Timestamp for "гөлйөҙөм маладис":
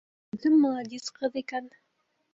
0.29-1.13